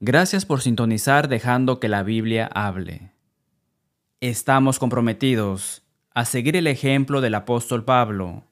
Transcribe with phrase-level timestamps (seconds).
[0.00, 3.12] Gracias por sintonizar dejando que la Biblia hable.
[4.20, 8.44] Estamos comprometidos a seguir el ejemplo del apóstol Pablo,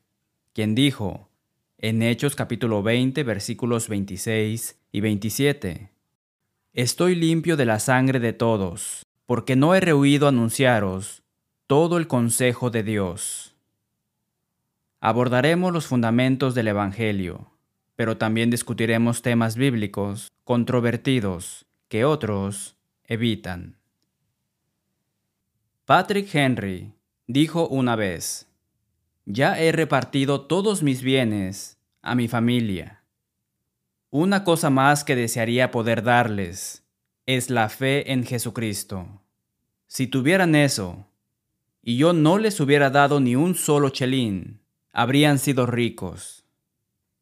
[0.55, 1.29] quien dijo
[1.77, 5.91] en Hechos capítulo 20 versículos 26 y 27,
[6.73, 11.25] Estoy limpio de la sangre de todos, porque no he rehuido anunciaros
[11.67, 13.55] todo el consejo de Dios.
[14.99, 17.54] Abordaremos los fundamentos del Evangelio
[17.97, 23.77] pero también discutiremos temas bíblicos controvertidos que otros evitan.
[25.85, 26.93] Patrick Henry
[27.27, 28.49] dijo una vez,
[29.27, 33.03] Ya he repartido todos mis bienes a mi familia.
[34.11, 36.85] Una cosa más que desearía poder darles
[37.27, 39.23] es la fe en Jesucristo.
[39.87, 41.07] Si tuvieran eso,
[41.83, 44.61] y yo no les hubiera dado ni un solo chelín,
[44.93, 46.44] habrían sido ricos.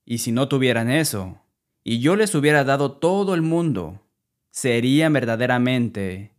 [0.05, 1.41] Y si no tuvieran eso,
[1.85, 4.01] y yo les hubiera dado todo el mundo,
[4.51, 6.33] serían verdaderamente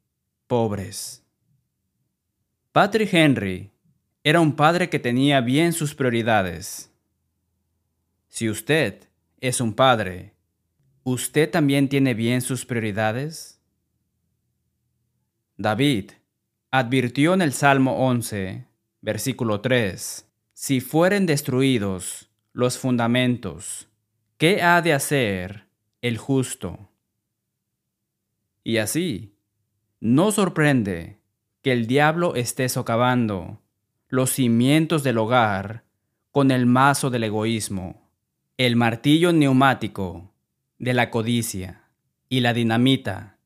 [0.48, 1.24] pobres.
[2.72, 3.72] Patrick Henry
[4.24, 6.92] era un padre que tenía bien sus prioridades.
[8.30, 9.08] Si usted
[9.42, 10.34] es un padre,
[11.04, 13.60] ¿usted también tiene bien sus prioridades?
[15.58, 16.12] David
[16.72, 18.66] advirtió en el Salmo 11,
[19.02, 23.90] versículo 3, Si fueren destruidos los fundamentos.
[24.38, 25.68] ¿Qué ha de hacer
[26.02, 26.90] el justo?
[28.64, 29.36] Y así,
[30.00, 31.20] no sorprende
[31.62, 33.62] que el diablo esté socavando
[34.08, 35.84] los cimientos del hogar
[36.32, 38.10] con el mazo del egoísmo,
[38.58, 40.32] el martillo neumático
[40.78, 41.90] de la codicia
[42.30, 43.38] y la dinamita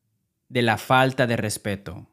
[0.48, 2.08] de la falta de respeto.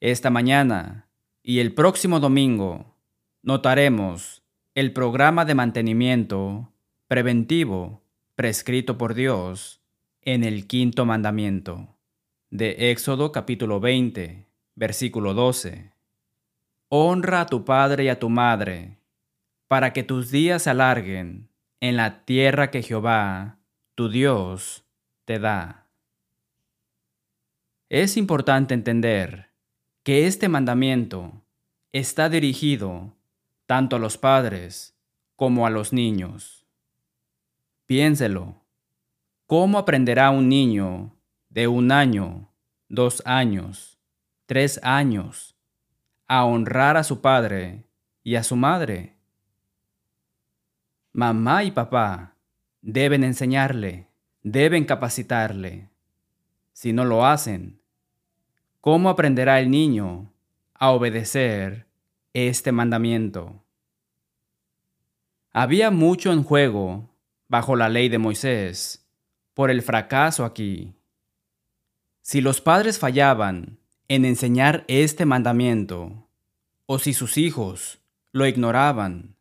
[0.00, 1.08] Esta mañana
[1.42, 2.96] y el próximo domingo
[3.42, 4.39] notaremos
[4.74, 6.72] el programa de mantenimiento
[7.08, 8.04] preventivo
[8.36, 9.82] prescrito por Dios
[10.22, 11.96] en el quinto mandamiento
[12.50, 14.46] de Éxodo capítulo 20,
[14.76, 15.92] versículo 12.
[16.88, 18.98] Honra a tu padre y a tu madre,
[19.66, 21.48] para que tus días se alarguen
[21.80, 23.58] en la tierra que Jehová,
[23.96, 24.84] tu Dios,
[25.24, 25.88] te da.
[27.88, 29.50] Es importante entender
[30.04, 31.42] que este mandamiento
[31.92, 33.16] está dirigido
[33.70, 34.98] tanto a los padres
[35.36, 36.66] como a los niños.
[37.86, 38.64] Piénselo.
[39.46, 41.14] ¿Cómo aprenderá un niño
[41.50, 42.52] de un año,
[42.88, 43.96] dos años,
[44.46, 45.56] tres años
[46.26, 47.84] a honrar a su padre
[48.24, 49.14] y a su madre?
[51.12, 52.34] Mamá y papá
[52.82, 54.08] deben enseñarle,
[54.42, 55.90] deben capacitarle.
[56.72, 57.80] Si no lo hacen,
[58.80, 60.32] ¿cómo aprenderá el niño
[60.74, 61.86] a obedecer
[62.32, 63.64] este mandamiento.
[65.52, 67.10] Había mucho en juego
[67.48, 69.08] bajo la ley de Moisés
[69.54, 70.94] por el fracaso aquí.
[72.22, 76.28] Si los padres fallaban en enseñar este mandamiento,
[76.86, 78.00] o si sus hijos
[78.32, 79.36] lo ignoraban,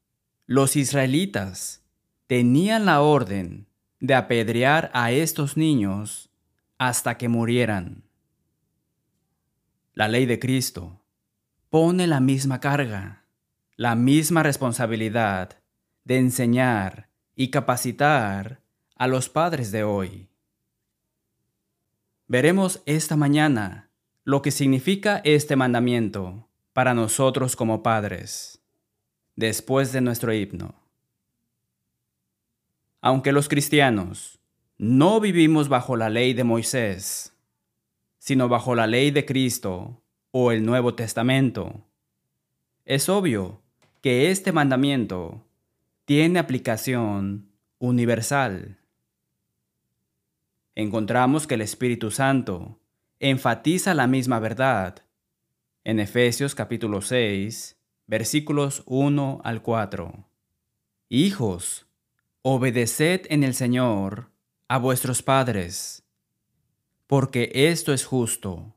[0.48, 1.84] los israelitas
[2.26, 3.68] tenían la orden
[4.00, 6.30] de apedrear a estos niños
[6.80, 8.04] hasta que murieran.
[9.94, 10.99] La ley de Cristo
[11.69, 13.25] pone la misma carga,
[13.75, 15.62] la misma responsabilidad
[16.03, 18.62] de enseñar y capacitar
[18.96, 20.29] a los padres de hoy.
[22.28, 23.91] Veremos esta mañana
[24.24, 28.62] lo que significa este mandamiento para nosotros como padres,
[29.35, 30.75] después de nuestro himno.
[33.02, 34.40] Aunque los cristianos
[34.78, 37.34] no vivimos bajo la ley de Moisés,
[38.18, 41.85] sino bajo la ley de Cristo o el Nuevo Testamento.
[42.85, 43.62] Es obvio
[44.01, 45.45] que este mandamiento
[46.06, 48.79] tiene aplicación universal.
[50.75, 52.79] Encontramos que el Espíritu Santo
[53.19, 55.03] enfatiza la misma verdad
[55.84, 60.25] en Efesios capítulo 6, versículos 1 al 4.
[61.09, 61.88] Hijos,
[62.44, 64.31] obedeced en el Señor
[64.67, 66.03] a vuestros padres,
[67.07, 68.75] porque esto es justo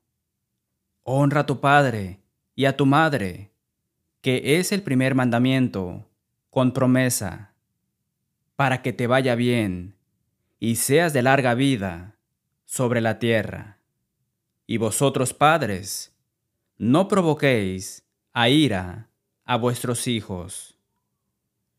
[1.05, 2.21] Honra a tu padre
[2.55, 3.51] y a tu madre,
[4.21, 6.09] que es el primer mandamiento,
[6.49, 7.55] con promesa,
[8.55, 9.97] para que te vaya bien
[10.61, 12.15] y seas de larga vida
[12.67, 13.79] sobre la tierra.
[14.67, 16.15] Y vosotros padres,
[16.79, 19.09] no provoquéis a ira
[19.45, 20.79] a vuestros hijos,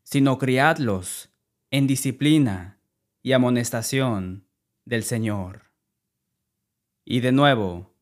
[0.02, 1.30] sino criadlos
[1.70, 2.78] en disciplina
[3.22, 4.44] y amonestación
[4.84, 5.62] del Señor.
[7.06, 7.93] Y de nuevo,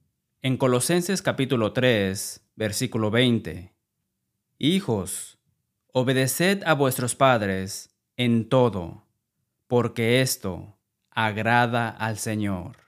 [0.45, 3.73] en Colosenses capítulo 3, versículo 20.
[4.59, 5.39] Hijos,
[5.93, 9.07] obedeced a vuestros padres en todo,
[9.69, 10.77] porque esto
[11.11, 12.79] agrada al Señor.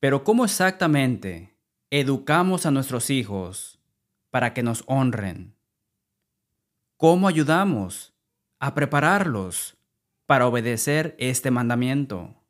[0.00, 1.54] Pero ¿cómo exactamente
[1.90, 3.78] educamos a nuestros hijos
[4.30, 5.54] para que nos honren?
[6.96, 8.14] ¿Cómo ayudamos
[8.60, 9.76] a prepararlos
[10.24, 12.43] para obedecer este mandamiento?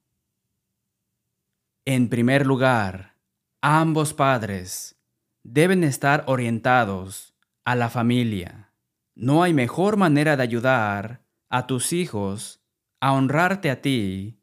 [1.87, 3.17] En primer lugar,
[3.61, 4.97] ambos padres
[5.43, 8.73] deben estar orientados a la familia.
[9.15, 11.21] No hay mejor manera de ayudar
[11.51, 12.63] a tus hijos
[13.01, 14.41] a honrarte a ti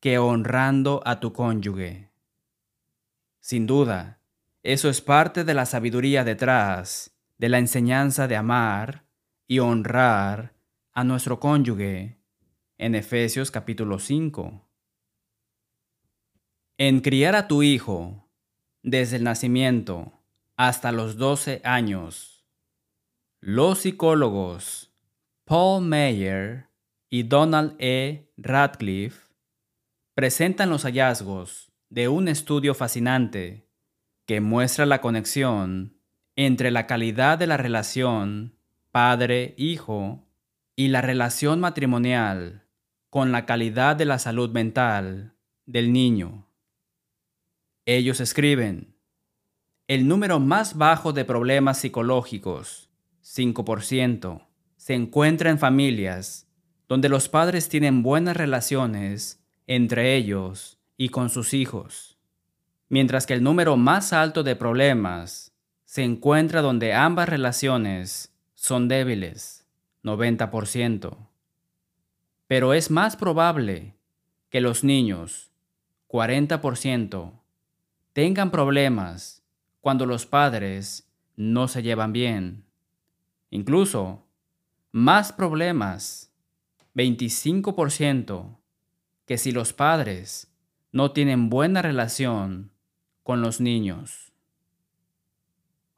[0.00, 2.10] que honrando a tu cónyuge.
[3.40, 4.20] Sin duda,
[4.62, 9.06] eso es parte de la sabiduría detrás de la enseñanza de amar
[9.48, 10.52] y honrar
[10.92, 12.18] a nuestro cónyuge
[12.76, 14.71] en Efesios capítulo 5.
[16.84, 18.28] En criar a tu hijo
[18.82, 20.24] desde el nacimiento
[20.56, 22.44] hasta los 12 años,
[23.40, 24.92] los psicólogos
[25.44, 26.70] Paul Mayer
[27.08, 28.32] y Donald E.
[28.36, 29.28] Radcliffe
[30.16, 33.68] presentan los hallazgos de un estudio fascinante
[34.26, 36.00] que muestra la conexión
[36.34, 38.56] entre la calidad de la relación
[38.90, 40.26] padre-hijo
[40.74, 42.66] y la relación matrimonial
[43.08, 46.48] con la calidad de la salud mental del niño.
[47.84, 48.94] Ellos escriben,
[49.88, 52.88] el número más bajo de problemas psicológicos,
[53.24, 54.46] 5%,
[54.76, 56.46] se encuentra en familias
[56.86, 62.18] donde los padres tienen buenas relaciones entre ellos y con sus hijos,
[62.88, 65.52] mientras que el número más alto de problemas
[65.84, 69.66] se encuentra donde ambas relaciones son débiles,
[70.04, 71.16] 90%.
[72.46, 73.96] Pero es más probable
[74.50, 75.50] que los niños,
[76.06, 77.41] 40%,
[78.12, 79.42] tengan problemas
[79.80, 82.64] cuando los padres no se llevan bien.
[83.50, 84.26] Incluso,
[84.92, 86.32] más problemas
[86.94, 88.58] 25%
[89.26, 90.52] que si los padres
[90.92, 92.70] no tienen buena relación
[93.22, 94.32] con los niños.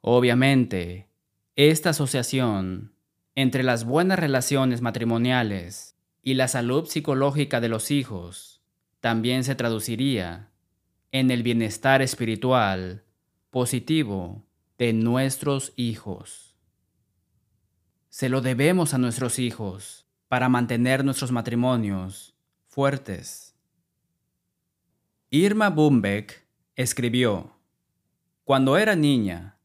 [0.00, 1.08] Obviamente,
[1.56, 2.93] esta asociación
[3.34, 8.62] entre las buenas relaciones matrimoniales y la salud psicológica de los hijos
[9.00, 10.53] también se traduciría
[11.14, 13.05] en el bienestar espiritual
[13.50, 14.44] positivo
[14.78, 16.56] de nuestros hijos.
[18.08, 22.34] Se lo debemos a nuestros hijos para mantener nuestros matrimonios
[22.66, 23.55] fuertes.
[25.31, 27.61] Irma Bumbeck escribió,
[28.43, 29.61] Cuando era niña,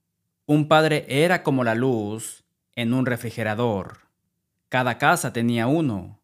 [0.46, 2.44] un padre era como la luz
[2.76, 4.02] en un refrigerador.
[4.70, 6.22] Cada casa tenía uno,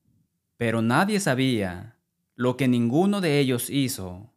[0.58, 1.98] pero nadie sabía
[2.36, 4.35] lo que ninguno de ellos hizo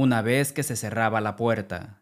[0.00, 2.00] una vez que se cerraba la puerta.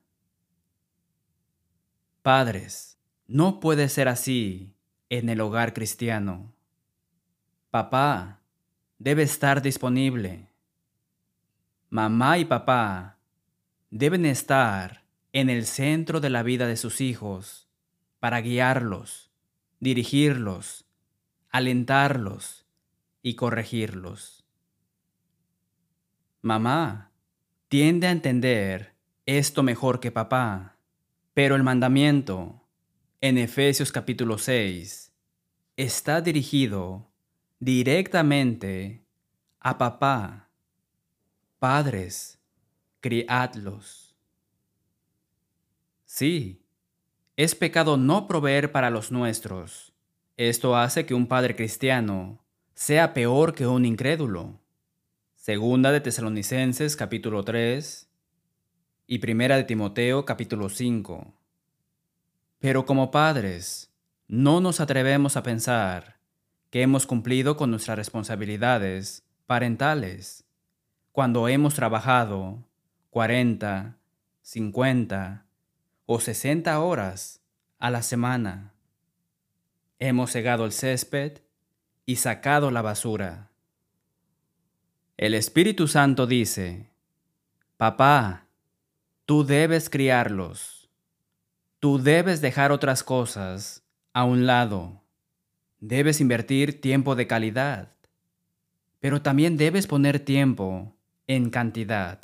[2.22, 4.76] Padres, no puede ser así
[5.08, 6.54] en el hogar cristiano.
[7.70, 8.40] Papá
[8.98, 10.48] debe estar disponible.
[11.90, 13.18] Mamá y papá
[13.90, 15.02] deben estar
[15.32, 17.68] en el centro de la vida de sus hijos
[18.20, 19.32] para guiarlos,
[19.80, 20.84] dirigirlos,
[21.50, 22.64] alentarlos
[23.22, 24.44] y corregirlos.
[26.42, 27.07] Mamá
[27.68, 28.94] tiende a entender
[29.26, 30.78] esto mejor que papá,
[31.34, 32.66] pero el mandamiento
[33.20, 35.12] en Efesios capítulo 6
[35.76, 37.10] está dirigido
[37.60, 39.04] directamente
[39.60, 40.48] a papá.
[41.58, 42.38] Padres,
[43.00, 44.16] criadlos.
[46.06, 46.62] Sí,
[47.36, 49.92] es pecado no proveer para los nuestros.
[50.38, 52.42] Esto hace que un padre cristiano
[52.74, 54.58] sea peor que un incrédulo.
[55.48, 58.06] Segunda de Tesalonicenses capítulo 3
[59.06, 61.32] y Primera de Timoteo capítulo 5.
[62.58, 63.90] Pero como padres,
[64.26, 66.18] no nos atrevemos a pensar
[66.68, 70.44] que hemos cumplido con nuestras responsabilidades parentales
[71.12, 72.62] cuando hemos trabajado
[73.08, 73.96] 40,
[74.42, 75.46] 50
[76.04, 77.40] o 60 horas
[77.78, 78.74] a la semana.
[79.98, 81.38] Hemos segado el césped
[82.04, 83.47] y sacado la basura.
[85.18, 86.88] El Espíritu Santo dice,
[87.76, 88.46] Papá,
[89.26, 90.88] tú debes criarlos.
[91.78, 93.82] Tú debes dejar otras cosas
[94.14, 95.02] a un lado
[95.80, 97.92] Debes invertir tiempo de calidad,
[98.98, 100.96] pero también debes poner tiempo
[101.28, 102.18] en cantidad.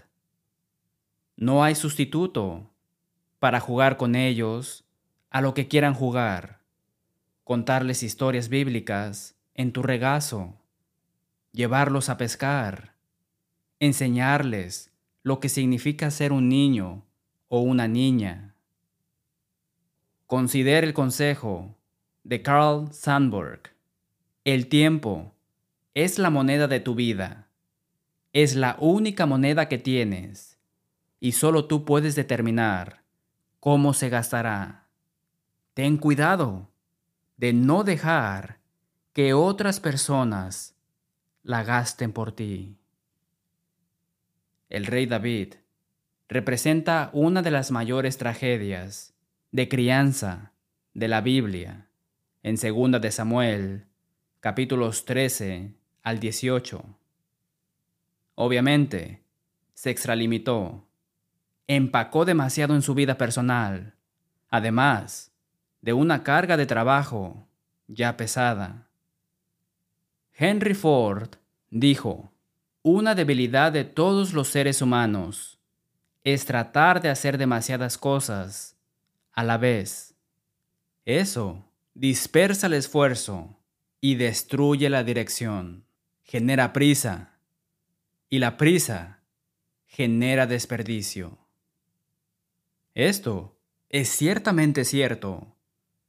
[1.37, 2.69] No hay sustituto
[3.39, 4.85] para jugar con ellos
[5.31, 6.63] a lo que quieran jugar,
[7.45, 10.59] contarles historias bíblicas en tu regazo,
[11.55, 12.97] llevarlos a pescar,
[13.79, 14.91] enseñarles
[15.23, 17.05] lo que significa ser un niño
[17.49, 18.57] o una niña.
[20.27, 21.77] Considera el consejo
[22.25, 23.71] de Carl Sandburg.
[24.45, 25.33] El tiempo
[25.95, 27.49] es la moneda de tu vida.
[28.33, 30.59] es la única moneda que tienes
[31.21, 33.05] y solo tú puedes determinar
[33.61, 34.89] cómo se gastará.
[35.73, 36.69] Ten cuidado
[37.37, 38.59] de no dejar
[39.13, 40.74] que otras personas
[41.45, 42.79] la gasten por ti.
[44.71, 45.55] El rey David
[46.27, 49.15] representa una de las mayores tragedias
[49.53, 50.53] de crianza
[50.95, 51.89] de la Biblia
[52.43, 53.87] en 2 de Samuel,
[54.41, 56.83] capítulos 13 al 18.
[58.37, 59.23] Obviamente,
[59.75, 60.89] se extralimitó,
[61.67, 63.95] empacó demasiado en su vida personal,
[64.49, 65.33] además
[65.83, 67.47] de una carga de trabajo
[67.87, 68.89] ya pesada.
[70.37, 71.37] Henry Ford
[71.71, 72.33] dijo,
[72.83, 75.61] una debilidad de todos los seres humanos
[76.25, 78.77] es tratar de hacer demasiadas cosas
[79.33, 80.17] a la vez.
[81.05, 81.65] Eso
[81.95, 83.61] dispersa el esfuerzo
[84.01, 85.85] y destruye la dirección,
[86.25, 87.39] genera prisa
[88.29, 89.23] y la prisa
[89.87, 91.39] genera desperdicio.
[92.95, 93.57] Esto
[93.89, 95.55] es ciertamente cierto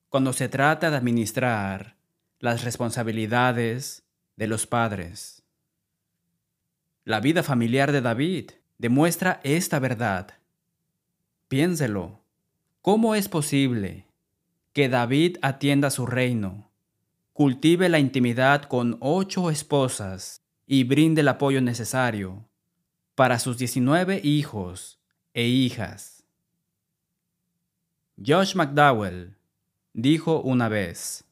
[0.10, 1.96] cuando se trata de administrar
[2.40, 4.05] las responsabilidades
[4.36, 5.44] de los padres.
[7.04, 10.34] La vida familiar de David demuestra esta verdad.
[11.48, 12.22] Piénselo,
[12.82, 14.08] ¿cómo es posible
[14.74, 16.72] que David atienda su reino,
[17.34, 22.50] cultive la intimidad con ocho esposas y brinde el apoyo necesario
[23.14, 25.00] para sus 19 hijos
[25.34, 26.24] e hijas?
[28.18, 29.38] Josh McDowell
[29.94, 31.26] dijo una vez,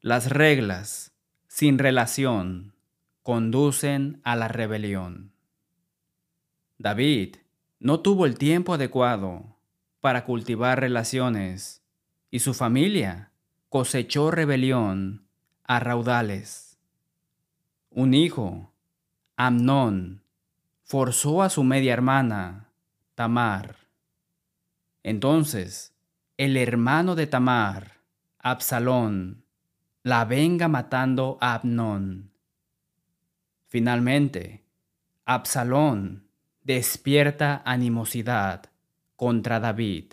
[0.00, 1.12] las reglas
[1.58, 2.74] sin relación
[3.22, 5.32] conducen a la rebelión.
[6.76, 7.36] David
[7.80, 9.56] no tuvo el tiempo adecuado
[10.02, 11.82] para cultivar relaciones
[12.30, 13.32] y su familia
[13.70, 15.26] cosechó rebelión
[15.64, 16.78] a raudales.
[17.88, 18.74] Un hijo,
[19.36, 20.20] Amnón,
[20.82, 22.68] forzó a su media hermana,
[23.14, 23.76] Tamar.
[25.02, 25.94] Entonces,
[26.36, 28.02] el hermano de Tamar,
[28.40, 29.45] Absalón,
[30.06, 32.30] la venga matando a Abnón.
[33.66, 34.64] Finalmente,
[35.24, 36.28] Absalón
[36.62, 38.70] despierta animosidad
[39.16, 40.12] contra David,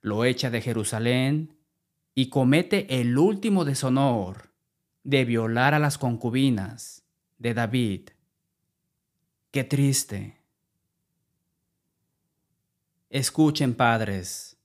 [0.00, 1.56] lo echa de Jerusalén
[2.16, 4.50] y comete el último deshonor
[5.04, 7.04] de violar a las concubinas
[7.38, 8.08] de David.
[9.52, 10.40] Qué triste.
[13.10, 14.56] Escuchen, padres,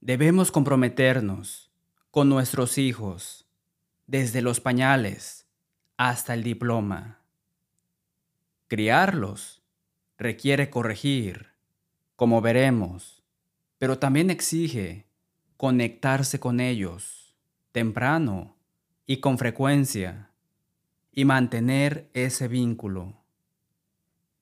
[0.00, 1.67] debemos comprometernos
[2.18, 3.46] con nuestros hijos,
[4.08, 5.46] desde los pañales
[5.96, 7.20] hasta el diploma.
[8.66, 9.62] Criarlos
[10.16, 11.52] requiere corregir,
[12.16, 13.22] como veremos,
[13.78, 15.06] pero también exige
[15.56, 17.36] conectarse con ellos
[17.70, 18.56] temprano
[19.06, 20.32] y con frecuencia
[21.12, 23.14] y mantener ese vínculo.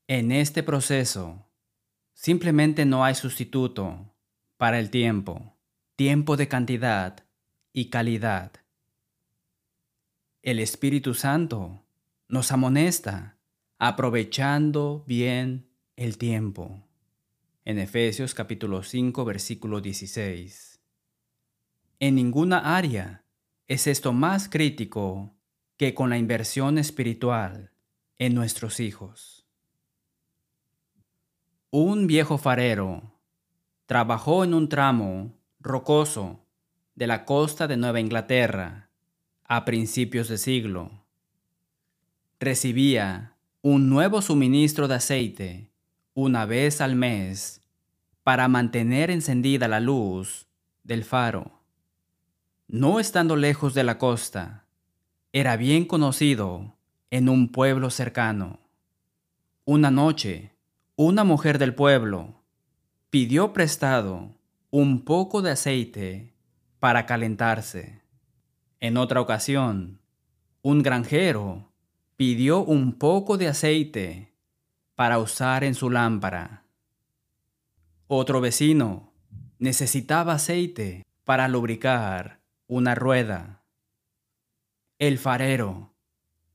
[0.09, 1.45] En este proceso,
[2.15, 4.15] simplemente no hay sustituto
[4.57, 5.55] para el tiempo,
[5.95, 7.26] tiempo de cantidad
[7.77, 8.53] y calidad.
[10.41, 11.85] El Espíritu Santo
[12.27, 13.37] nos amonesta
[13.79, 16.83] aprovechando bien el tiempo.
[17.67, 20.81] En Efesios capítulo 5 versículo 16.
[22.01, 23.27] En ninguna área
[23.69, 25.35] es esto más crítico
[25.77, 27.73] que con la inversión espiritual
[28.19, 29.47] en nuestros hijos.
[31.69, 33.21] Un viejo farero
[33.85, 36.46] trabajó en un tramo rocoso
[36.97, 38.89] de la costa de Nueva Inglaterra
[39.45, 41.05] a principios de siglo.
[42.41, 45.71] Recibía un nuevo suministro de aceite
[46.15, 47.61] una vez al mes
[48.23, 50.47] para mantener encendida la luz
[50.85, 51.61] del faro.
[52.67, 54.65] No estando lejos de la costa,
[55.33, 56.77] era bien conocido
[57.11, 58.59] en un pueblo cercano.
[59.67, 60.53] Una noche,
[60.97, 62.43] una mujer del pueblo
[63.11, 64.31] pidió prestado
[64.71, 66.36] un poco de aceite
[66.79, 68.03] para calentarse.
[68.81, 70.01] En otra ocasión,
[70.63, 71.73] un granjero
[72.17, 74.35] pidió un poco de aceite
[74.95, 76.65] para usar en su lámpara.
[78.07, 79.13] Otro vecino
[79.59, 83.63] necesitaba aceite para lubricar una rueda.
[84.99, 85.95] El farero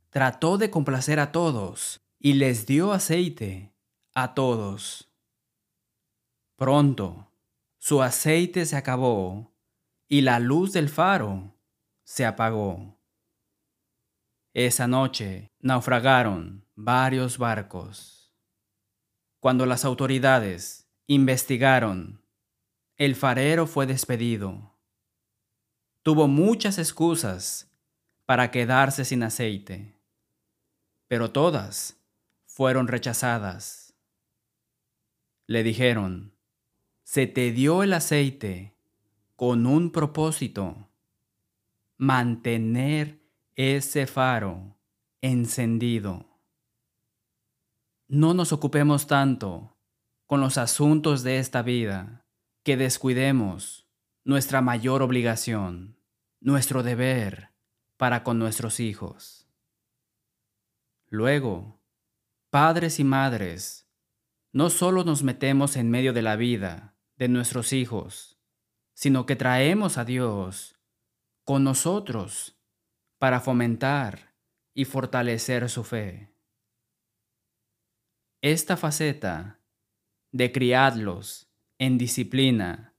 [0.10, 3.74] trató de complacer a todos y les dio aceite
[4.14, 5.12] a todos.
[6.56, 7.32] Pronto,
[7.78, 9.51] su aceite se acabó
[10.12, 11.56] y la luz del faro
[12.04, 13.00] se apagó.
[14.54, 18.36] Esa noche naufragaron varios barcos.
[19.40, 22.26] Cuando las autoridades investigaron,
[22.98, 24.78] el farero fue despedido.
[26.04, 27.72] Tuvo muchas excusas
[28.26, 29.98] para quedarse sin aceite,
[31.08, 32.04] pero todas
[32.46, 33.96] fueron rechazadas.
[35.48, 36.36] Le dijeron,
[37.04, 38.76] se te dio el aceite
[39.42, 40.92] con un propósito,
[41.98, 44.78] mantener ese faro
[45.20, 46.40] encendido.
[48.08, 49.76] No nos ocupemos tanto
[50.28, 52.28] con los asuntos de esta vida
[52.62, 53.88] que descuidemos
[54.24, 55.98] nuestra mayor obligación,
[56.40, 57.50] nuestro deber
[57.98, 59.48] para con nuestros hijos.
[61.08, 61.82] Luego,
[62.52, 63.90] padres y madres,
[64.54, 68.38] no solo nos metemos en medio de la vida de nuestros hijos,
[68.94, 70.80] sino que traemos a Dios
[71.44, 72.58] con nosotros
[73.18, 74.36] para fomentar
[74.74, 76.34] y fortalecer su fe.
[78.42, 79.60] Esta faceta
[80.32, 82.96] de criadlos en disciplina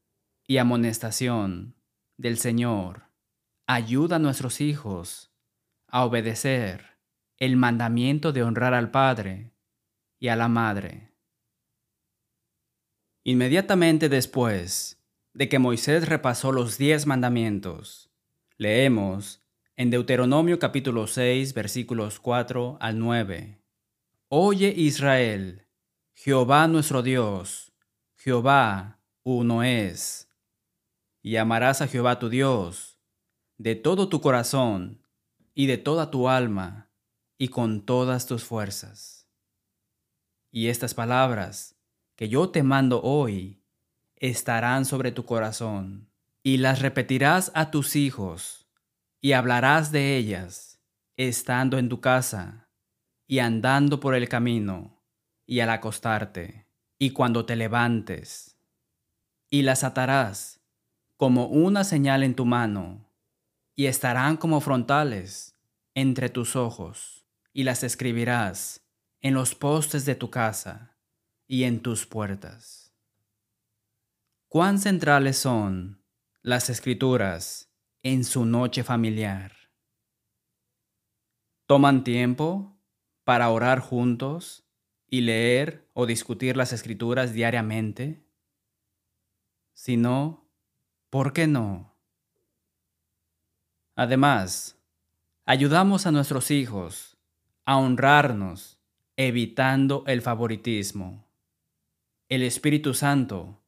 [0.46, 1.74] y amonestación
[2.16, 3.08] del Señor
[3.66, 5.32] ayuda a nuestros hijos
[5.88, 6.98] a obedecer
[7.38, 9.52] el mandamiento de honrar al Padre
[10.18, 11.12] y a la Madre.
[13.24, 15.01] Inmediatamente después
[15.34, 18.10] de que Moisés repasó los diez mandamientos,
[18.58, 19.42] leemos
[19.76, 23.62] en Deuteronomio capítulo 6 versículos 4 al 9.
[24.28, 25.66] Oye Israel,
[26.12, 27.72] Jehová nuestro Dios,
[28.16, 30.28] Jehová uno es.
[31.22, 32.98] Y amarás a Jehová tu Dios
[33.58, 35.06] de todo tu corazón
[35.54, 36.90] y de toda tu alma
[37.38, 39.28] y con todas tus fuerzas.
[40.50, 41.76] Y estas palabras
[42.16, 43.61] que yo te mando hoy
[44.22, 46.08] estarán sobre tu corazón,
[46.44, 48.68] y las repetirás a tus hijos,
[49.20, 50.80] y hablarás de ellas,
[51.16, 52.68] estando en tu casa,
[53.26, 55.02] y andando por el camino,
[55.44, 56.68] y al acostarte,
[57.00, 58.56] y cuando te levantes,
[59.50, 60.60] y las atarás
[61.16, 63.10] como una señal en tu mano,
[63.74, 65.58] y estarán como frontales
[65.94, 68.86] entre tus ojos, y las escribirás
[69.20, 70.96] en los postes de tu casa
[71.48, 72.81] y en tus puertas.
[74.52, 76.04] Cuán centrales son
[76.42, 79.70] las escrituras en su noche familiar.
[81.64, 82.78] ¿Toman tiempo
[83.24, 84.66] para orar juntos
[85.08, 88.26] y leer o discutir las escrituras diariamente?
[89.72, 90.46] Si no,
[91.08, 91.96] ¿por qué no?
[93.96, 94.76] Además,
[95.46, 97.16] ayudamos a nuestros hijos
[97.64, 98.78] a honrarnos
[99.16, 101.26] evitando el favoritismo.
[102.28, 103.61] El Espíritu Santo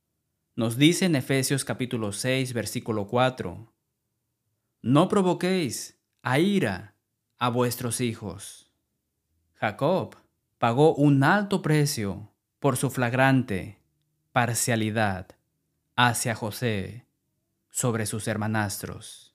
[0.57, 3.73] nos dice en Efesios capítulo 6 versículo 4,
[4.83, 6.95] No provoquéis a ira
[7.39, 8.71] a vuestros hijos.
[9.55, 10.17] Jacob
[10.59, 13.81] pagó un alto precio por su flagrante
[14.33, 15.27] parcialidad
[15.97, 17.07] hacia José
[17.71, 19.35] sobre sus hermanastros.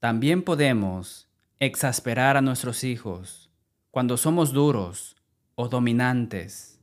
[0.00, 1.28] También podemos
[1.60, 3.50] exasperar a nuestros hijos
[3.90, 5.16] cuando somos duros
[5.54, 6.80] o dominantes.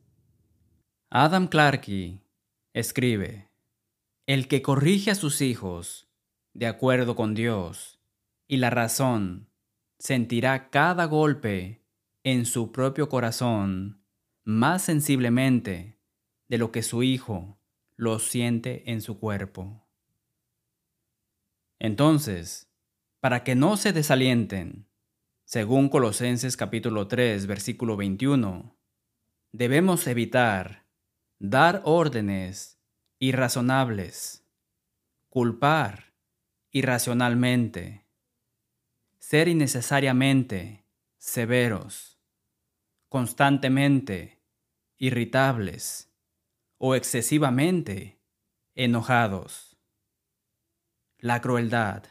[1.09, 2.24] Adam Clarke
[2.75, 3.49] escribe,
[4.27, 6.09] El que corrige a sus hijos
[6.53, 8.01] de acuerdo con Dios
[8.49, 9.49] y la razón
[9.97, 11.85] sentirá cada golpe
[12.23, 14.03] en su propio corazón
[14.43, 16.01] más sensiblemente
[16.49, 17.57] de lo que su hijo
[17.95, 19.87] lo siente en su cuerpo.
[21.79, 22.69] Entonces,
[23.21, 24.89] para que no se desalienten,
[25.45, 28.77] según Colosenses capítulo 3, versículo 21,
[29.53, 30.84] debemos evitar
[31.39, 32.79] dar órdenes
[33.19, 34.45] irrazonables,
[35.29, 36.13] culpar
[36.71, 38.05] irracionalmente,
[39.19, 40.85] ser innecesariamente
[41.17, 42.19] severos,
[43.09, 44.41] constantemente
[44.97, 46.11] irritables
[46.77, 48.21] o excesivamente
[48.75, 49.77] enojados.
[51.17, 52.03] La crueldad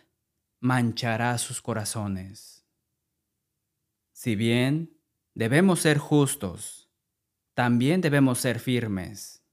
[0.60, 2.66] manchará sus corazones.
[4.12, 4.98] Si bien
[5.34, 6.83] debemos ser justos,
[7.54, 9.44] también debemos ser firmes.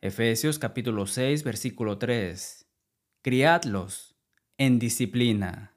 [0.00, 2.66] Efesios capítulo 6 versículo 3.
[3.20, 4.16] Criadlos
[4.56, 5.74] en disciplina.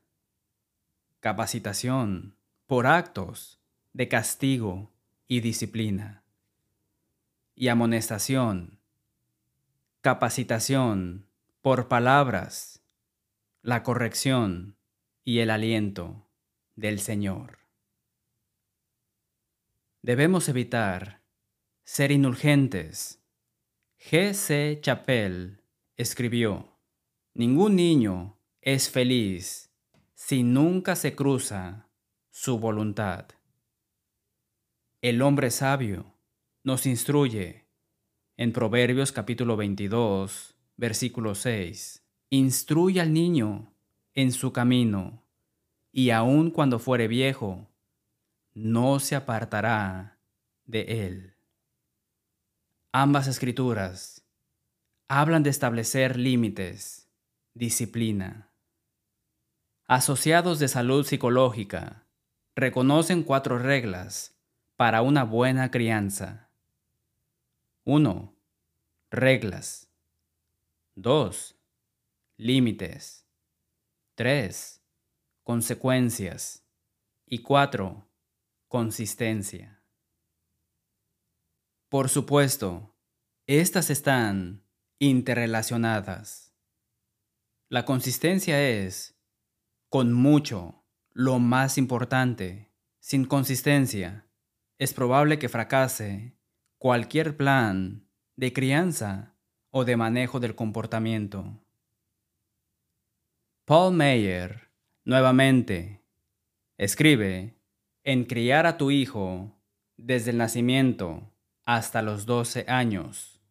[1.20, 3.60] Capacitación por actos
[3.92, 4.94] de castigo
[5.28, 6.24] y disciplina.
[7.54, 8.80] Y amonestación.
[10.02, 11.28] Capacitación
[11.62, 12.82] por palabras
[13.62, 14.78] la corrección
[15.26, 16.30] y el aliento
[16.78, 17.58] del Señor.
[20.02, 21.27] Debemos evitar
[21.88, 23.24] ser indulgentes.
[23.98, 24.34] G.
[24.34, 24.80] C.
[24.82, 25.62] Chapel
[25.96, 26.78] escribió,
[27.34, 29.72] Ningún niño es feliz
[30.14, 31.88] si nunca se cruza
[32.30, 33.28] su voluntad.
[35.00, 36.14] El hombre sabio
[36.62, 37.70] nos instruye
[38.36, 43.74] en Proverbios capítulo 22, versículo 6 Instruye al niño
[44.14, 45.24] en su camino,
[45.94, 47.72] y aun cuando fuere viejo,
[48.54, 50.20] no se apartará
[50.66, 51.37] de él.
[52.94, 54.26] Ambas escrituras
[55.10, 57.10] hablan de establecer límites,
[57.54, 58.50] disciplina.
[59.88, 62.08] Asociados de salud psicológica
[62.56, 64.38] reconocen cuatro reglas
[64.78, 66.50] para una buena crianza.
[67.84, 68.34] 1.
[69.12, 69.90] Reglas.
[70.96, 71.56] 2.
[72.38, 73.28] Límites.
[74.16, 74.82] 3.
[75.44, 76.64] Consecuencias.
[77.26, 78.08] Y 4.
[78.70, 79.77] Consistencia.
[81.90, 82.94] Por supuesto,
[83.46, 84.62] estas están
[85.00, 86.54] interrelacionadas.
[87.70, 89.18] La consistencia es,
[89.88, 92.74] con mucho, lo más importante.
[93.00, 94.28] Sin consistencia,
[94.78, 96.38] es probable que fracase
[96.78, 99.38] cualquier plan de crianza
[99.72, 101.58] o de manejo del comportamiento.
[103.64, 104.72] Paul Mayer,
[105.06, 106.04] nuevamente,
[106.78, 107.56] escribe
[108.04, 109.58] en criar a tu hijo
[109.96, 111.32] desde el nacimiento
[111.68, 113.42] hasta los 12 años.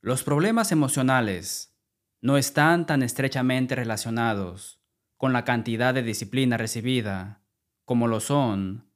[0.00, 1.78] Los problemas emocionales
[2.20, 4.82] no están tan estrechamente relacionados
[5.16, 7.46] con la cantidad de disciplina recibida
[7.84, 8.90] como lo son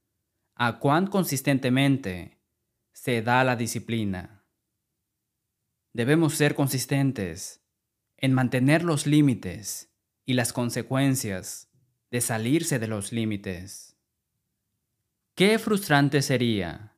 [0.57, 2.43] a cuán consistentemente
[2.93, 4.45] se da la disciplina.
[5.93, 7.65] Debemos ser consistentes
[8.17, 11.71] en mantener los límites y las consecuencias
[12.11, 13.97] de salirse de los límites.
[15.37, 16.96] Qué frustrante sería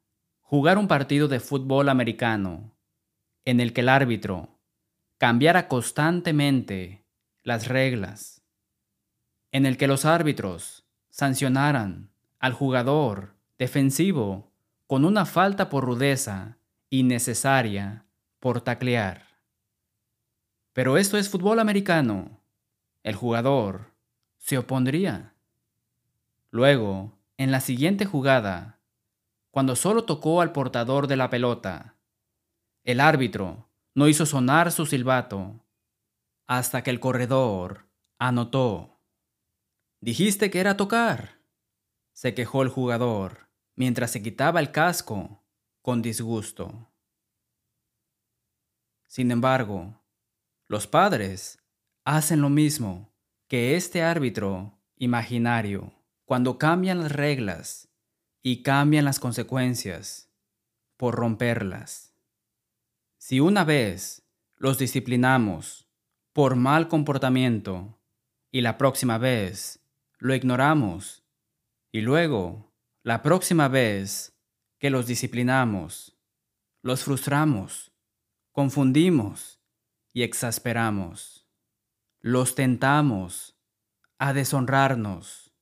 [0.48, 2.74] jugar un partido de fútbol americano
[3.44, 4.58] en el que el árbitro
[5.18, 7.04] cambiara constantemente
[7.42, 8.40] las reglas,
[9.52, 14.50] en el que los árbitros sancionaran al jugador defensivo
[14.86, 16.56] con una falta por rudeza
[16.88, 18.06] innecesaria
[18.40, 19.26] por taclear.
[20.72, 22.40] Pero esto es fútbol americano.
[23.02, 23.92] El jugador
[24.38, 25.34] se opondría.
[26.50, 28.77] Luego, en la siguiente jugada,
[29.50, 31.96] cuando solo tocó al portador de la pelota.
[32.84, 35.64] El árbitro no hizo sonar su silbato
[36.46, 39.00] hasta que el corredor anotó.
[40.00, 41.40] Dijiste que era tocar,
[42.12, 45.44] se quejó el jugador mientras se quitaba el casco
[45.82, 46.90] con disgusto.
[49.06, 50.02] Sin embargo,
[50.68, 51.62] los padres
[52.04, 53.12] hacen lo mismo
[53.48, 55.92] que este árbitro imaginario
[56.24, 57.87] cuando cambian las reglas
[58.42, 60.30] y cambian las consecuencias
[60.96, 62.14] por romperlas.
[63.18, 64.22] Si una vez
[64.56, 65.88] los disciplinamos
[66.32, 67.98] por mal comportamiento
[68.50, 69.80] y la próxima vez
[70.18, 71.24] lo ignoramos
[71.92, 72.72] y luego
[73.02, 74.36] la próxima vez
[74.78, 76.16] que los disciplinamos,
[76.82, 77.92] los frustramos,
[78.52, 79.60] confundimos
[80.12, 81.48] y exasperamos,
[82.20, 83.56] los tentamos
[84.18, 85.52] a deshonrarnos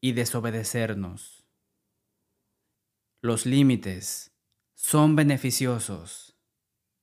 [0.00, 1.37] y desobedecernos.
[3.20, 4.32] Los límites
[4.76, 6.38] son beneficiosos.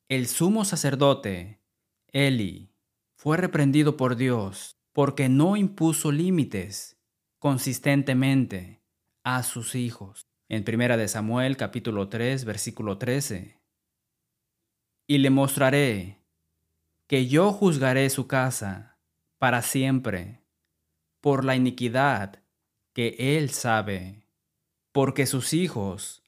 [0.08, 1.62] El sumo sacerdote,
[2.08, 2.73] Eli,
[3.17, 6.97] fue reprendido por Dios porque no impuso límites
[7.38, 8.82] consistentemente
[9.25, 10.25] a sus hijos.
[10.47, 13.60] En 1 de Samuel capítulo 3 versículo 13.
[15.08, 16.23] Y le mostraré
[17.08, 19.01] que yo juzgaré su casa
[19.38, 20.45] para siempre
[21.19, 22.41] por la iniquidad
[22.93, 24.24] que él sabe
[24.95, 26.23] porque sus hijos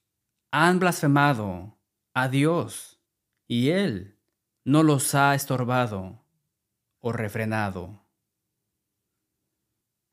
[0.52, 1.80] han blasfemado
[2.14, 3.00] a Dios
[3.48, 4.20] y Él
[4.66, 6.22] no los ha estorbado
[7.00, 8.06] o refrenado.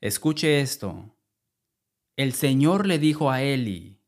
[0.00, 1.16] Escuche esto.
[2.14, 3.98] El Señor le dijo a Eli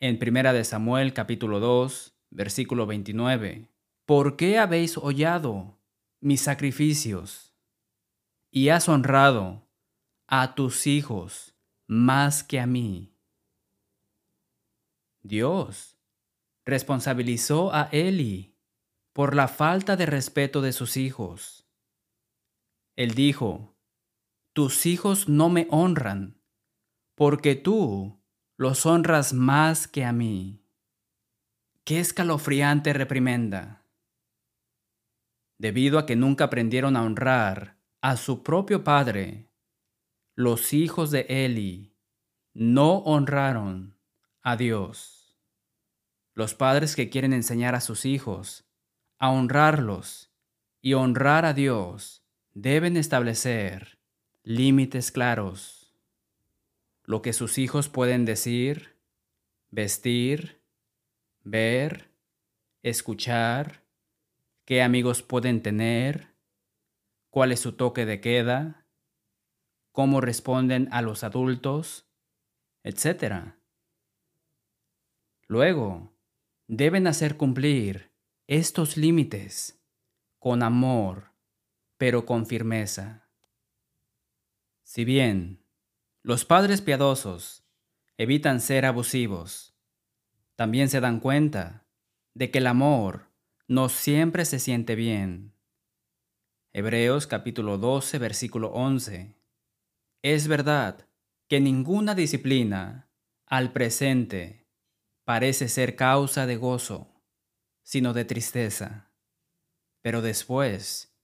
[0.00, 3.68] en Primera de Samuel capítulo 2, versículo 29,
[4.06, 5.78] ¿por qué habéis hollado
[6.20, 7.54] mis sacrificios
[8.50, 9.68] y has honrado
[10.26, 11.54] a tus hijos
[11.86, 13.12] más que a mí?
[15.22, 15.98] Dios
[16.64, 18.56] responsabilizó a Eli
[19.12, 21.66] por la falta de respeto de sus hijos.
[22.94, 23.76] Él dijo,
[24.52, 26.40] tus hijos no me honran,
[27.14, 28.22] porque tú
[28.56, 30.64] los honras más que a mí.
[31.84, 33.86] Qué escalofriante reprimenda.
[35.58, 39.50] Debido a que nunca aprendieron a honrar a su propio padre,
[40.36, 41.96] los hijos de Eli
[42.54, 43.97] no honraron
[44.50, 45.36] a Dios.
[46.32, 48.64] Los padres que quieren enseñar a sus hijos
[49.18, 50.32] a honrarlos
[50.80, 53.98] y honrar a Dios deben establecer
[54.44, 55.94] límites claros.
[57.04, 58.96] Lo que sus hijos pueden decir,
[59.70, 60.62] vestir,
[61.42, 62.10] ver,
[62.82, 63.84] escuchar,
[64.64, 66.28] qué amigos pueden tener,
[67.28, 68.86] cuál es su toque de queda,
[69.92, 72.08] cómo responden a los adultos,
[72.82, 73.57] etc.
[75.48, 76.14] Luego,
[76.66, 78.12] deben hacer cumplir
[78.46, 79.82] estos límites
[80.38, 81.32] con amor,
[81.96, 83.30] pero con firmeza.
[84.84, 85.64] Si bien
[86.22, 87.66] los padres piadosos
[88.18, 89.74] evitan ser abusivos,
[90.54, 91.86] también se dan cuenta
[92.34, 93.30] de que el amor
[93.66, 95.54] no siempre se siente bien.
[96.74, 99.34] Hebreos capítulo 12, versículo 11.
[100.20, 101.08] Es verdad
[101.48, 103.10] que ninguna disciplina
[103.46, 104.57] al presente
[105.28, 107.22] parece ser causa de gozo,
[107.82, 109.12] sino de tristeza,
[110.00, 111.14] pero después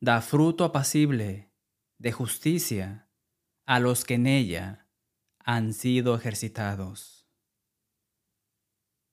[0.00, 1.50] da fruto apacible
[1.96, 3.08] de justicia
[3.64, 4.90] a los que en ella
[5.38, 7.26] han sido ejercitados.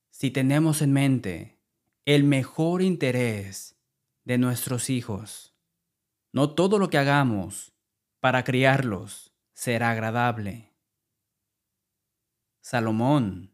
[0.09, 1.63] Si tenemos en mente
[2.03, 3.81] el mejor interés
[4.25, 5.55] de nuestros hijos,
[6.33, 7.71] no todo lo que hagamos
[8.19, 10.75] para criarlos será agradable.
[12.59, 13.50] Salomón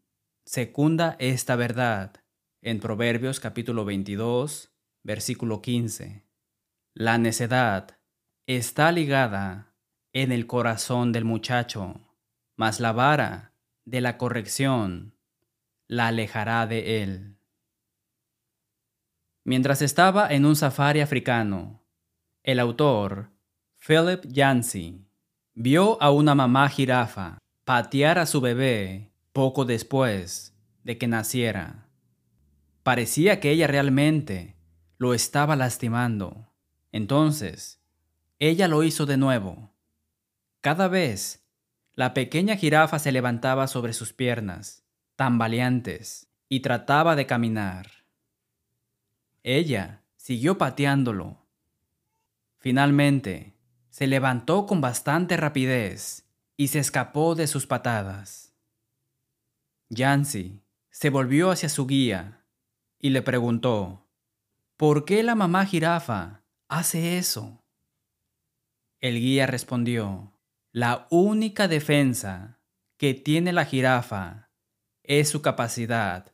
[0.48, 2.24] secunda esta verdad
[2.62, 4.72] en Proverbios capítulo 22,
[5.04, 6.26] versículo 15.
[6.94, 8.00] La necedad
[8.46, 9.76] está ligada
[10.14, 12.00] en el corazón del muchacho,
[12.56, 15.18] mas la vara de la corrección
[15.90, 17.38] la alejará de él.
[19.44, 21.86] Mientras estaba en un safari africano,
[22.44, 23.32] el autor,
[23.86, 25.10] Philip Yancey,
[25.54, 31.86] vio a una mamá jirafa patear a su bebé poco después de que naciera.
[32.82, 34.56] Parecía que ella realmente
[34.98, 36.52] lo estaba lastimando.
[36.92, 37.80] Entonces,
[38.40, 39.76] ella lo hizo de nuevo.
[40.62, 41.48] Cada vez,
[41.94, 44.84] la pequeña jirafa se levantaba sobre sus piernas,
[45.16, 47.92] tambaleantes, y trataba de caminar.
[49.44, 51.46] Ella siguió pateándolo
[52.58, 53.54] Finalmente,
[53.92, 58.47] se levantó con bastante rapidez y se escapó de sus patadas.
[59.90, 62.46] Yancy se volvió hacia su guía
[63.00, 64.10] y le preguntó,
[64.76, 67.64] ¿por qué la mamá jirafa hace eso?
[69.00, 70.34] El guía respondió,
[70.72, 72.60] la única defensa
[72.98, 74.50] que tiene la jirafa
[75.04, 76.34] es su capacidad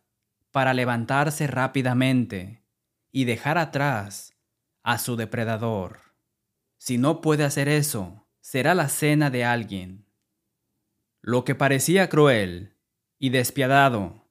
[0.52, 2.64] para levantarse rápidamente
[3.12, 4.36] y dejar atrás
[4.82, 6.00] a su depredador.
[6.78, 10.06] Si no puede hacer eso, será la cena de alguien.
[11.22, 12.73] Lo que parecía cruel
[13.24, 14.28] y despiadado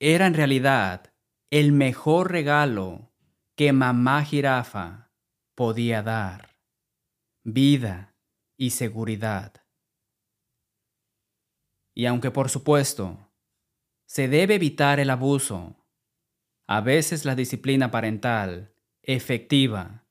[0.00, 1.14] era en realidad
[1.48, 3.12] el mejor regalo
[3.54, 5.12] que mamá jirafa
[5.54, 6.58] podía dar.
[7.44, 8.16] Vida
[8.56, 9.64] y seguridad.
[11.94, 13.30] Y aunque por supuesto
[14.06, 15.86] se debe evitar el abuso,
[16.66, 20.04] a veces la disciplina parental efectiva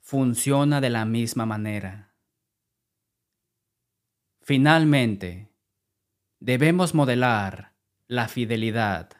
[0.00, 2.16] funciona de la misma manera.
[4.40, 5.47] Finalmente,
[6.40, 7.74] debemos modelar
[8.06, 9.10] la fidelidad.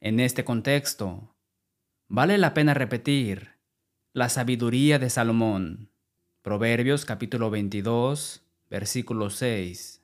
[0.00, 1.34] En este contexto,
[2.08, 3.52] vale la pena repetir
[4.12, 5.90] la sabiduría de Salomón.
[6.42, 10.02] Proverbios capítulo 22, versículo 6.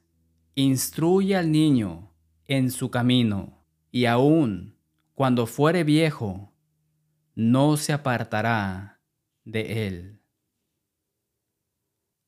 [0.55, 2.12] Instruye al niño
[2.47, 4.77] en su camino, y aun
[5.15, 6.53] cuando fuere viejo,
[7.35, 9.01] no se apartará
[9.45, 10.23] de Él.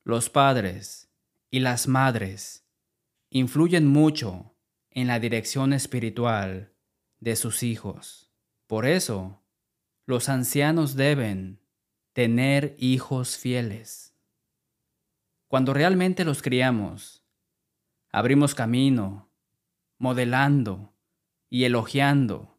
[0.04, 1.10] Los padres
[1.50, 2.63] y las madres
[3.34, 4.54] influyen mucho
[4.92, 6.72] en la dirección espiritual
[7.18, 8.30] de sus hijos.
[8.68, 9.42] Por eso,
[10.06, 11.60] los ancianos deben
[12.12, 14.14] tener hijos fieles.
[15.48, 17.24] Cuando realmente los criamos,
[18.12, 19.28] abrimos camino,
[19.98, 20.94] modelando
[21.50, 22.56] y elogiando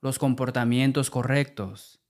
[0.00, 2.00] los comportamientos correctos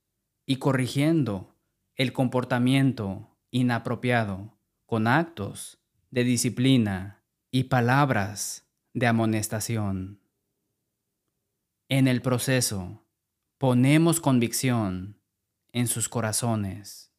[0.45, 1.57] y corrigiendo
[1.97, 5.79] el comportamiento inapropiado con actos
[6.11, 7.22] de disciplina
[7.55, 10.23] y palabras de amonestación.
[11.91, 13.07] En el proceso,
[13.59, 15.21] ponemos convicción
[15.71, 17.13] en sus corazones.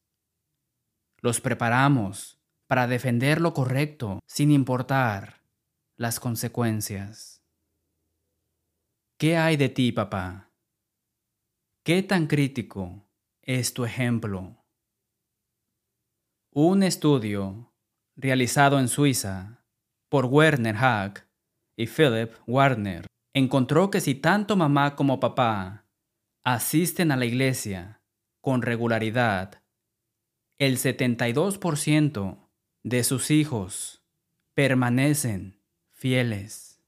[1.22, 5.44] Los preparamos para defender lo correcto sin importar
[5.98, 7.44] las consecuencias.
[9.20, 10.52] ¿Qué hay de ti, papá?
[11.84, 13.08] ¿Qué tan crítico
[13.44, 14.66] es tu ejemplo?
[16.50, 17.72] Un estudio
[18.16, 19.63] realizado en Suiza
[20.14, 21.28] por Werner Hack
[21.76, 25.88] y Philip Warner encontró que si tanto mamá como papá
[26.44, 28.00] asisten a la iglesia
[28.40, 29.64] con regularidad,
[30.60, 32.48] el 72%
[32.84, 34.04] de sus hijos
[34.54, 36.80] permanecen fieles.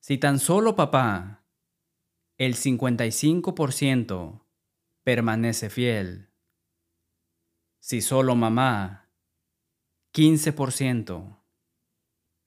[0.00, 1.46] Si tan solo papá,
[2.36, 4.44] el 55%
[5.04, 6.28] permanece fiel.
[7.78, 9.08] Si solo mamá,
[10.12, 11.39] 15%.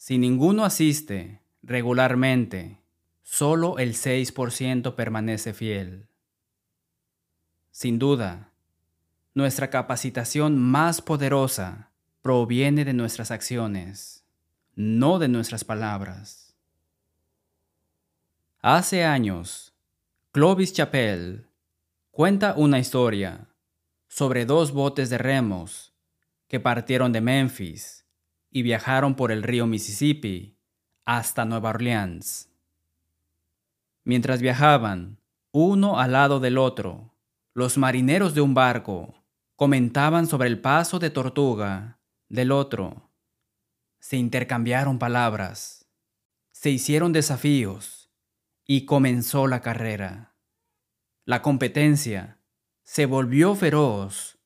[0.06, 2.82] Si ninguno asiste regularmente
[3.22, 6.10] solo el 6% permanece fiel.
[7.72, 8.52] Sin duda,
[9.34, 14.26] nuestra capacitación más poderosa proviene de nuestras acciones,
[14.76, 16.54] no de nuestras palabras.
[18.60, 19.74] Hace años,
[20.34, 21.48] Clovis Chapel
[22.12, 23.48] cuenta una historia
[24.10, 25.94] sobre dos botes de remos
[26.50, 28.03] que partieron de Memphis
[28.54, 30.56] y viajaron por el río Mississippi
[31.06, 32.50] hasta Nueva Orleans.
[34.06, 35.20] Mientras viajaban,
[35.52, 37.16] uno al lado del otro,
[37.54, 43.10] los marineros de un barco comentaban sobre el paso de tortuga del otro.
[44.00, 45.90] Se intercambiaron palabras,
[46.52, 48.12] se hicieron desafíos
[48.66, 50.36] y comenzó la carrera.
[51.26, 52.40] La competencia
[52.84, 54.38] se volvió feroz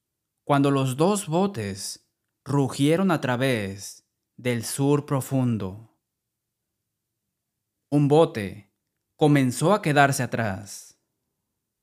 [0.45, 2.06] cuando los dos botes
[2.47, 4.07] rugieron a través
[4.37, 5.93] del sur profundo.
[7.89, 8.71] Un bote
[9.17, 10.97] comenzó a quedarse atrás.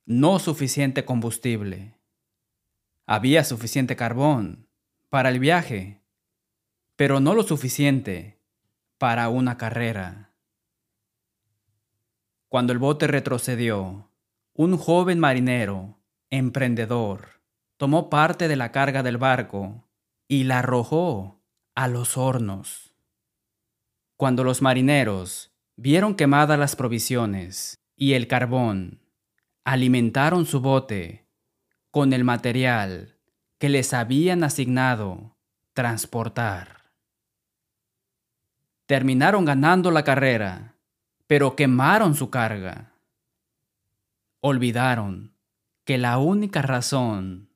[0.07, 2.01] No suficiente combustible.
[3.05, 4.67] Había suficiente carbón
[5.11, 6.03] para el viaje,
[6.97, 8.41] pero no lo suficiente
[8.97, 10.33] para una carrera.
[12.49, 14.11] Cuando el bote retrocedió,
[14.55, 16.01] un joven marinero,
[16.31, 17.43] emprendedor,
[17.77, 19.84] tomó parte de la carga del barco
[20.29, 21.43] y la arrojó
[21.75, 22.95] a los hornos.
[24.17, 29.01] Cuando los marineros vieron quemadas las provisiones y el carbón,
[29.65, 31.27] alimentaron su bote
[31.91, 33.17] con el material
[33.59, 35.37] que les habían asignado
[35.73, 36.91] transportar.
[38.87, 40.75] Terminaron ganando la carrera,
[41.27, 42.93] pero quemaron su carga.
[44.41, 45.33] Olvidaron
[45.85, 47.49] que la única razón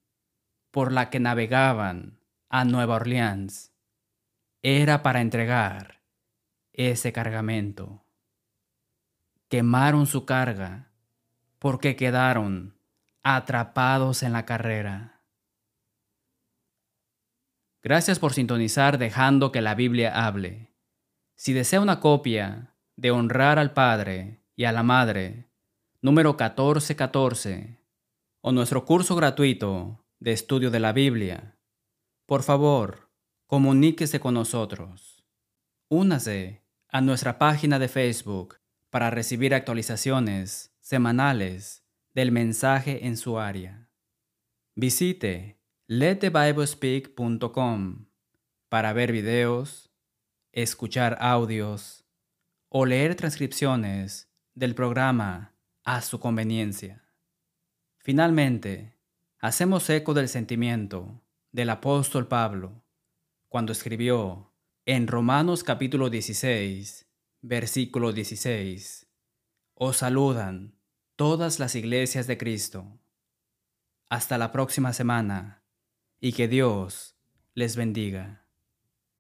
[0.71, 2.18] por la que navegaban
[2.49, 3.73] a Nueva Orleans
[4.63, 6.01] era para entregar
[6.73, 8.05] ese cargamento.
[9.49, 10.91] Quemaron su carga
[11.59, 12.79] porque quedaron
[13.23, 15.21] atrapados en la carrera.
[17.83, 20.75] Gracias por sintonizar dejando que la Biblia hable.
[21.37, 25.49] Si desea una copia de Honrar al Padre y a la Madre,
[26.01, 27.79] número 1414,
[28.41, 31.58] o nuestro curso gratuito de estudio de la Biblia,
[32.29, 33.11] por favor,
[33.47, 35.25] comuníquese con nosotros.
[35.89, 38.59] Únase a nuestra página de Facebook
[38.91, 43.89] para recibir actualizaciones semanales del mensaje en su área.
[44.75, 48.09] Visite letthebiblespeak.com
[48.69, 49.91] para ver videos,
[50.53, 52.05] escuchar audios
[52.69, 57.07] o leer transcripciones del programa a su conveniencia.
[57.97, 58.99] Finalmente,
[59.39, 62.85] hacemos eco del sentimiento del apóstol Pablo
[63.49, 64.53] cuando escribió
[64.85, 69.07] en Romanos capítulo 16, versículo 16,
[69.75, 70.79] Os saludan
[71.17, 72.99] todas las iglesias de Cristo.
[74.09, 75.65] Hasta la próxima semana
[76.21, 77.19] y que Dios
[77.55, 78.48] les bendiga.